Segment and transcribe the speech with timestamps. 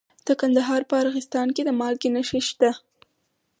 [0.27, 2.71] د کندهار په ارغستان کې د مالګې نښې شته.